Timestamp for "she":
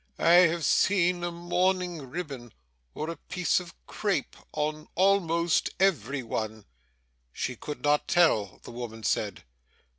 7.31-7.55